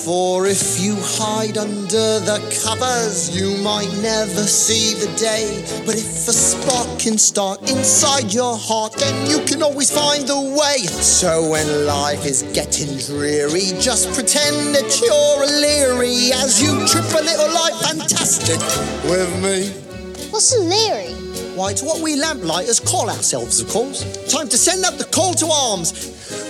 For 0.05 0.47
if 0.47 0.81
you 0.81 0.97
hide 0.97 1.59
under 1.59 2.21
the 2.21 2.41
covers, 2.65 3.37
you 3.37 3.63
might 3.63 3.93
never 4.01 4.45
see 4.49 4.95
the 4.95 5.13
day. 5.19 5.61
But 5.85 5.97
if 5.97 6.27
a 6.27 6.33
spark 6.33 6.99
can 6.99 7.19
start 7.19 7.71
inside 7.71 8.33
your 8.33 8.57
heart, 8.57 8.95
then 8.95 9.29
you 9.29 9.45
can 9.45 9.63
always 9.63 9.91
find 9.91 10.27
the 10.27 10.41
way. 10.41 10.79
So 10.87 11.51
when 11.51 11.85
life 11.85 12.25
is 12.25 12.45
getting 12.55 12.97
dreary, 12.97 13.77
just 13.79 14.09
pretend 14.15 14.75
that 14.75 14.89
you're 15.05 15.45
a 15.45 15.51
leerie 15.61 16.33
as 16.33 16.63
you 16.63 16.73
trip 16.89 17.05
a 17.13 17.23
little 17.23 17.53
light 17.53 17.77
fantastic 17.85 18.61
with 19.05 19.29
me. 19.45 19.69
What's 20.33 20.57
a 20.57 20.61
leerie? 20.61 21.13
Why, 21.57 21.73
it's 21.73 21.83
what 21.83 22.01
we 22.01 22.17
lamplighters 22.17 22.81
call 22.81 23.11
ourselves, 23.11 23.61
of 23.61 23.69
course. 23.69 24.01
Time 24.33 24.49
to 24.49 24.57
send 24.57 24.87
up 24.87 24.97
the 24.97 25.05
call 25.05 25.35
to 25.35 25.47
arms. 25.47 25.93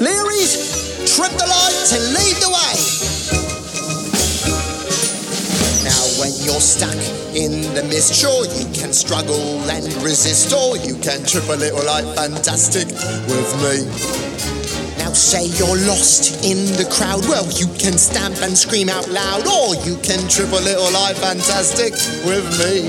Leeries, 0.01 1.17
trip 1.17 1.33
the 1.33 1.47
lights 1.47 1.93
and 1.93 2.15
lead 2.15 2.37
the 2.37 2.49
way. 2.49 3.10
When 6.21 6.37
you're 6.45 6.61
stuck 6.61 7.01
in 7.33 7.65
the 7.73 7.83
mist, 7.89 8.13
sure 8.13 8.45
you 8.61 8.69
can 8.77 8.93
struggle 8.93 9.57
and 9.73 9.89
resist, 10.05 10.53
or 10.53 10.77
you 10.77 10.93
can 11.01 11.25
trip 11.25 11.49
a 11.49 11.57
little 11.57 11.81
light 11.81 12.05
fantastic 12.13 12.85
with 13.25 13.49
me. 13.65 13.89
Now 15.01 15.17
say 15.17 15.49
you're 15.57 15.81
lost 15.89 16.45
in 16.45 16.61
the 16.77 16.85
crowd. 16.93 17.25
Well, 17.25 17.49
you 17.57 17.73
can 17.81 17.97
stamp 17.97 18.37
and 18.45 18.53
scream 18.53 18.91
out 18.91 19.09
loud, 19.09 19.49
or 19.49 19.81
you 19.89 19.97
can 20.05 20.21
trip 20.29 20.53
a 20.53 20.61
little 20.61 20.93
light 20.93 21.17
fantastic 21.17 21.97
with 22.29 22.45
me. 22.61 22.85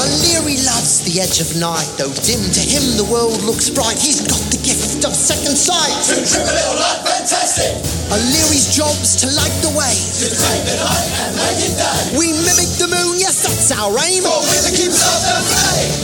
O'Leary 0.00 0.56
loves 0.64 1.04
the 1.04 1.20
edge 1.20 1.44
of 1.44 1.52
night, 1.60 1.86
though 2.00 2.10
dim 2.24 2.40
to 2.56 2.62
him 2.64 2.82
the 2.96 3.06
world 3.06 3.38
looks 3.44 3.68
bright. 3.68 4.00
He's 4.00 4.24
got 4.24 4.40
the 4.50 4.58
gift 4.64 4.79
of 5.04 5.14
second 5.14 5.56
sight. 5.56 5.92
To 6.12 6.20
trip 6.20 6.44
a 6.44 6.52
little 6.52 6.76
light 6.76 7.00
fantastic. 7.04 7.72
O'Leary's 8.12 8.74
job's 8.74 9.16
to 9.22 9.26
light 9.32 9.54
the 9.62 9.72
way. 9.72 9.94
To 9.94 10.26
take 10.28 10.64
the 10.66 10.76
night 10.76 11.08
and 11.24 11.32
make 11.36 11.60
it 11.64 11.74
day. 11.78 12.18
We 12.18 12.32
mimic 12.44 12.68
the 12.76 12.88
moon, 12.90 13.16
yes, 13.16 13.42
that's 13.42 13.70
our 13.72 13.92
aim. 14.04 14.22
For 14.22 14.40
we're 14.44 14.64
the 14.66 14.74
keepers 14.76 15.00
of 15.00 15.20
the 15.24 15.40
flame. 15.46 15.94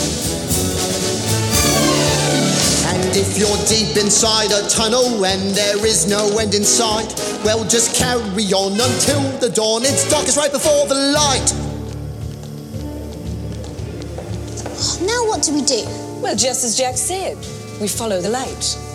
And 2.95 3.17
if 3.17 3.37
you're 3.37 3.61
deep 3.67 3.97
inside 3.97 4.53
a 4.53 4.67
tunnel 4.69 5.25
and 5.27 5.51
there 5.53 5.85
is 5.85 6.07
no 6.09 6.39
end 6.39 6.55
in 6.55 6.65
sight, 6.65 7.13
well, 7.45 7.65
just 7.65 7.97
carry 7.97 8.49
on 8.53 8.73
until 8.73 9.23
the 9.41 9.51
dawn. 9.51 9.83
It's 9.83 10.09
darkest 10.09 10.37
right 10.37 10.53
before 10.53 10.87
the 10.87 10.95
light. 10.95 11.53
Now 15.05 15.27
what 15.29 15.43
do 15.43 15.53
we 15.53 15.63
do? 15.63 15.85
Well, 16.23 16.37
just 16.37 16.65
as 16.65 16.77
Jack 16.77 16.97
said, 16.97 17.37
we 17.81 17.89
follow 17.89 18.21
the 18.21 18.31
light. 18.31 18.86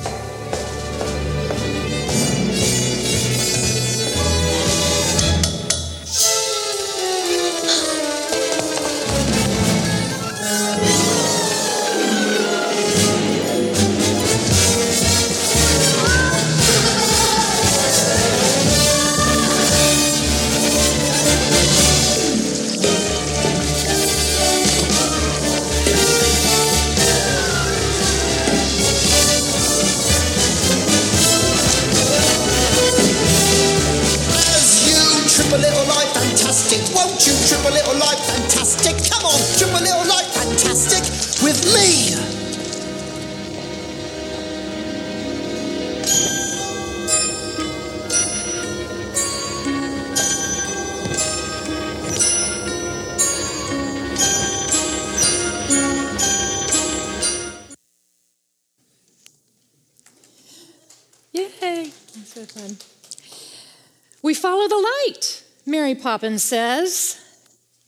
Mary 65.91 66.01
Poppins 66.01 66.41
says. 66.41 67.19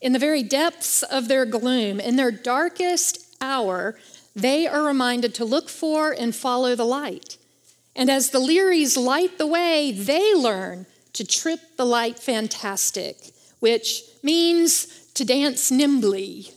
In 0.01 0.11
the 0.11 0.19
very 0.19 0.43
depths 0.43 1.03
of 1.03 1.29
their 1.29 1.45
gloom, 1.45 2.01
in 2.01 2.17
their 2.17 2.31
darkest 2.31 3.33
hour, 3.39 3.97
they 4.35 4.67
are 4.67 4.83
reminded 4.83 5.33
to 5.35 5.45
look 5.45 5.69
for 5.69 6.11
and 6.11 6.35
follow 6.35 6.75
the 6.75 6.83
light. 6.83 7.37
And 7.95 8.09
as 8.09 8.31
the 8.31 8.41
Leeries 8.41 8.97
light 8.97 9.37
the 9.37 9.47
way, 9.47 9.93
they 9.93 10.35
learn 10.35 10.85
to 11.13 11.25
trip 11.25 11.61
the 11.77 11.85
light 11.85 12.19
fantastic, 12.19 13.31
which 13.61 14.03
means 14.21 14.87
to 15.13 15.23
dance 15.23 15.71
nimbly. 15.71 16.51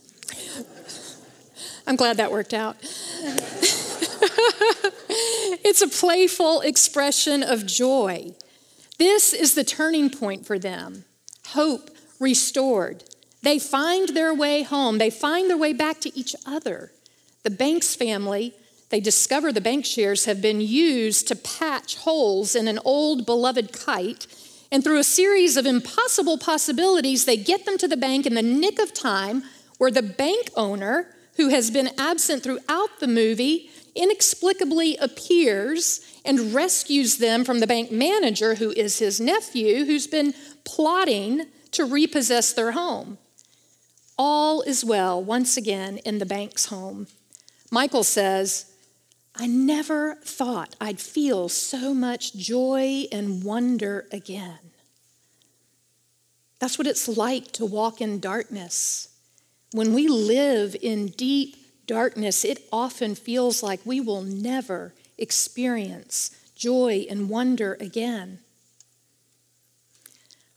I'm 1.87 1.95
glad 1.95 2.17
that 2.17 2.29
worked 2.29 2.53
out. 2.53 2.75
it's 5.63 5.81
a 5.81 5.87
playful 5.87 6.59
expression 6.59 7.41
of 7.41 7.65
joy. 7.65 8.33
This 8.97 9.31
is 9.31 9.55
the 9.55 9.63
turning 9.63 10.09
point 10.09 10.45
for 10.45 10.59
them. 10.59 11.05
Hope 11.57 11.89
restored. 12.19 13.03
They 13.41 13.57
find 13.57 14.09
their 14.09 14.31
way 14.31 14.61
home. 14.61 14.99
They 14.99 15.09
find 15.09 15.49
their 15.49 15.57
way 15.57 15.73
back 15.73 15.99
to 16.01 16.15
each 16.15 16.35
other. 16.45 16.91
The 17.41 17.49
Banks 17.49 17.95
family, 17.95 18.53
they 18.89 18.99
discover 18.99 19.51
the 19.51 19.59
bank 19.59 19.83
shares 19.83 20.25
have 20.25 20.39
been 20.39 20.61
used 20.61 21.27
to 21.29 21.35
patch 21.35 21.97
holes 21.97 22.55
in 22.55 22.67
an 22.67 22.77
old 22.85 23.25
beloved 23.25 23.73
kite. 23.73 24.27
And 24.71 24.83
through 24.83 24.99
a 24.99 25.03
series 25.03 25.57
of 25.57 25.65
impossible 25.65 26.37
possibilities, 26.37 27.25
they 27.25 27.37
get 27.37 27.65
them 27.65 27.79
to 27.79 27.87
the 27.87 27.97
bank 27.97 28.27
in 28.27 28.35
the 28.35 28.43
nick 28.43 28.77
of 28.79 28.93
time 28.93 29.41
where 29.79 29.89
the 29.89 30.03
bank 30.03 30.51
owner, 30.55 31.07
who 31.37 31.49
has 31.49 31.71
been 31.71 31.89
absent 31.97 32.43
throughout 32.43 32.99
the 32.99 33.07
movie, 33.07 33.71
inexplicably 33.95 34.95
appears 34.97 36.01
and 36.23 36.53
rescues 36.53 37.17
them 37.17 37.43
from 37.43 37.59
the 37.59 37.67
bank 37.67 37.91
manager, 37.91 38.55
who 38.55 38.69
is 38.71 38.99
his 38.99 39.19
nephew, 39.19 39.85
who's 39.85 40.05
been 40.05 40.35
plotting 40.67 41.45
to 41.71 41.85
repossess 41.85 42.53
their 42.53 42.73
home. 42.73 43.17
All 44.17 44.61
is 44.61 44.83
well 44.83 45.23
once 45.23 45.57
again 45.57 45.97
in 45.99 46.19
the 46.19 46.25
bank's 46.25 46.65
home. 46.65 47.07
Michael 47.71 48.03
says, 48.03 48.73
I 49.35 49.47
never 49.47 50.15
thought 50.23 50.75
I'd 50.81 50.99
feel 50.99 51.47
so 51.47 51.93
much 51.93 52.35
joy 52.35 53.05
and 53.11 53.43
wonder 53.43 54.07
again. 54.11 54.59
That's 56.59 56.77
what 56.77 56.87
it's 56.87 57.07
like 57.07 57.51
to 57.53 57.65
walk 57.65 58.01
in 58.01 58.19
darkness. 58.19 59.09
When 59.71 59.93
we 59.93 60.07
live 60.07 60.75
in 60.81 61.07
deep 61.07 61.55
darkness, 61.85 62.43
it 62.43 62.67
often 62.71 63.15
feels 63.15 63.61
like 63.61 63.79
we 63.85 64.01
will 64.01 64.23
never 64.23 64.93
experience 65.17 66.31
joy 66.55 67.05
and 67.09 67.29
wonder 67.29 67.77
again. 67.79 68.39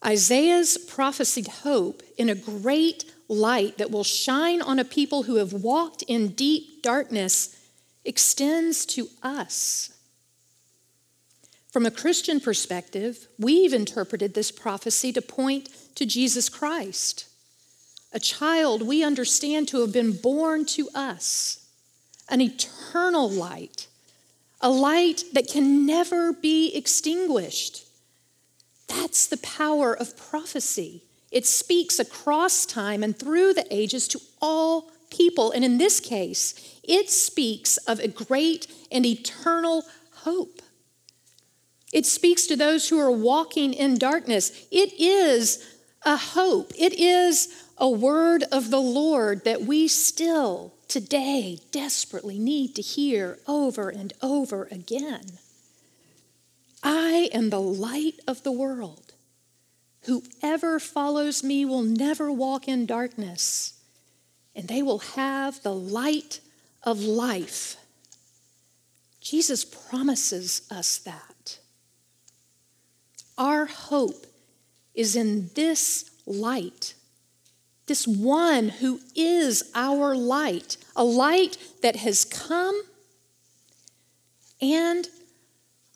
Isaiah's 0.04 0.78
prophesied 0.78 1.48
hope 1.48 2.02
in 2.16 2.28
a 2.28 2.34
great 2.34 3.04
light 3.28 3.78
that 3.78 3.90
will 3.90 4.04
shine 4.04 4.62
on 4.62 4.78
a 4.78 4.84
people 4.84 5.24
who 5.24 5.36
have 5.36 5.52
walked 5.52 6.02
in 6.02 6.28
deep 6.28 6.82
darkness 6.82 7.56
extends 8.04 8.86
to 8.86 9.08
us. 9.22 9.92
From 11.70 11.86
a 11.86 11.90
Christian 11.90 12.40
perspective, 12.40 13.28
we've 13.38 13.72
interpreted 13.72 14.34
this 14.34 14.50
prophecy 14.50 15.12
to 15.12 15.22
point 15.22 15.68
to 15.94 16.04
Jesus 16.04 16.48
Christ, 16.48 17.28
a 18.12 18.18
child 18.18 18.82
we 18.82 19.04
understand 19.04 19.68
to 19.68 19.80
have 19.82 19.92
been 19.92 20.12
born 20.12 20.64
to 20.66 20.88
us, 20.94 21.68
an 22.28 22.40
eternal 22.40 23.30
light, 23.30 23.86
a 24.60 24.70
light 24.70 25.22
that 25.32 25.46
can 25.46 25.86
never 25.86 26.32
be 26.32 26.74
extinguished. 26.74 27.86
That's 28.90 29.28
the 29.28 29.36
power 29.38 29.96
of 29.96 30.16
prophecy. 30.16 31.04
It 31.30 31.46
speaks 31.46 32.00
across 32.00 32.66
time 32.66 33.04
and 33.04 33.16
through 33.16 33.54
the 33.54 33.66
ages 33.70 34.08
to 34.08 34.20
all 34.42 34.90
people. 35.10 35.52
And 35.52 35.64
in 35.64 35.78
this 35.78 36.00
case, 36.00 36.54
it 36.82 37.08
speaks 37.08 37.76
of 37.78 38.00
a 38.00 38.08
great 38.08 38.66
and 38.90 39.06
eternal 39.06 39.84
hope. 40.12 40.60
It 41.92 42.04
speaks 42.04 42.46
to 42.48 42.56
those 42.56 42.88
who 42.88 42.98
are 42.98 43.10
walking 43.10 43.74
in 43.74 43.96
darkness. 43.96 44.66
It 44.72 44.92
is 44.98 45.64
a 46.04 46.16
hope. 46.16 46.72
It 46.76 46.94
is 46.94 47.64
a 47.78 47.88
word 47.88 48.42
of 48.50 48.70
the 48.70 48.80
Lord 48.80 49.44
that 49.44 49.62
we 49.62 49.86
still 49.86 50.74
today 50.88 51.60
desperately 51.70 52.38
need 52.40 52.74
to 52.74 52.82
hear 52.82 53.38
over 53.46 53.88
and 53.88 54.12
over 54.20 54.68
again. 54.70 55.38
I 56.82 57.28
am 57.32 57.50
the 57.50 57.60
light 57.60 58.20
of 58.26 58.42
the 58.42 58.52
world. 58.52 59.12
Whoever 60.04 60.80
follows 60.80 61.44
me 61.44 61.64
will 61.64 61.82
never 61.82 62.32
walk 62.32 62.66
in 62.68 62.86
darkness 62.86 63.74
and 64.54 64.66
they 64.68 64.82
will 64.82 64.98
have 65.00 65.62
the 65.62 65.74
light 65.74 66.40
of 66.82 67.00
life. 67.00 67.76
Jesus 69.20 69.64
promises 69.64 70.62
us 70.70 70.98
that. 70.98 71.58
Our 73.36 73.66
hope 73.66 74.26
is 74.94 75.16
in 75.16 75.50
this 75.54 76.10
light, 76.26 76.94
this 77.86 78.06
one 78.06 78.68
who 78.68 79.00
is 79.14 79.70
our 79.74 80.14
light, 80.14 80.76
a 80.96 81.04
light 81.04 81.56
that 81.82 81.96
has 81.96 82.24
come 82.24 82.80
and 84.60 85.08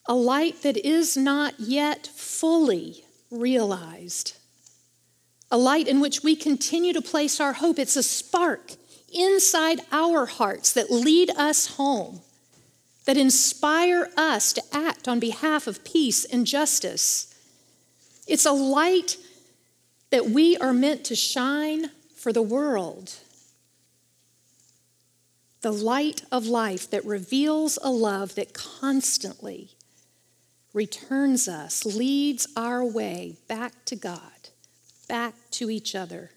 a 0.06 0.14
light 0.14 0.62
that 0.62 0.76
is 0.76 1.16
not 1.16 1.58
yet 1.58 2.06
fully 2.06 3.04
realized 3.30 4.36
a 5.50 5.58
light 5.58 5.86
in 5.86 6.00
which 6.00 6.24
we 6.24 6.34
continue 6.34 6.92
to 6.92 7.00
place 7.00 7.38
our 7.38 7.52
hope. 7.52 7.78
It's 7.78 7.94
a 7.94 8.02
spark 8.02 8.72
inside 9.12 9.82
our 9.92 10.26
hearts 10.26 10.72
that 10.72 10.90
lead 10.90 11.30
us 11.36 11.76
home, 11.76 12.22
that 13.04 13.16
inspire 13.16 14.08
us 14.16 14.52
to 14.54 14.62
act 14.72 15.06
on 15.06 15.20
behalf 15.20 15.68
of 15.68 15.84
peace 15.84 16.24
and 16.24 16.44
justice. 16.44 17.32
It's 18.26 18.46
a 18.46 18.50
light 18.50 19.16
that 20.10 20.26
we 20.30 20.56
are 20.56 20.72
meant 20.72 21.04
to 21.04 21.14
shine 21.14 21.90
for 22.16 22.32
the 22.32 22.42
world. 22.42 23.12
The 25.60 25.72
light 25.72 26.24
of 26.32 26.46
life 26.46 26.90
that 26.90 27.04
reveals 27.04 27.78
a 27.80 27.90
love 27.90 28.34
that 28.34 28.54
constantly 28.54 29.70
returns 30.74 31.48
us, 31.48 31.86
leads 31.86 32.46
our 32.56 32.84
way 32.84 33.36
back 33.48 33.84
to 33.86 33.96
God 33.96 34.20
back 35.08 35.34
to 35.52 35.70
each 35.70 35.94
other. 35.94 36.30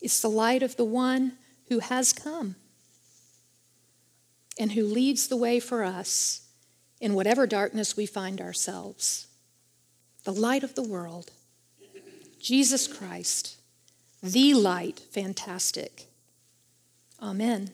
It's 0.00 0.20
the 0.20 0.30
light 0.30 0.62
of 0.62 0.76
the 0.76 0.84
one 0.84 1.32
who 1.68 1.80
has 1.80 2.12
come 2.12 2.56
and 4.58 4.72
who 4.72 4.84
leads 4.84 5.28
the 5.28 5.36
way 5.36 5.60
for 5.60 5.82
us 5.84 6.48
in 7.00 7.14
whatever 7.14 7.46
darkness 7.46 7.96
we 7.96 8.06
find 8.06 8.40
ourselves. 8.40 9.26
The 10.24 10.32
light 10.32 10.64
of 10.64 10.74
the 10.74 10.82
world, 10.82 11.30
Jesus 12.40 12.86
Christ, 12.86 13.56
the 14.22 14.54
light, 14.54 15.00
fantastic. 15.10 16.06
Amen. 17.22 17.70